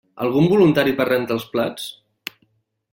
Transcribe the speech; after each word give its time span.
Algun 0.27 0.47
voluntari 0.53 0.95
per 1.01 1.07
rentar 1.11 1.37
els 1.39 1.47
plats? 1.55 1.87